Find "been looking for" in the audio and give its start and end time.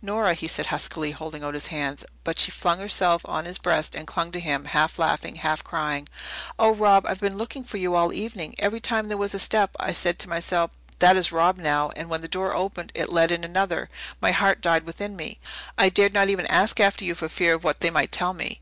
7.18-7.76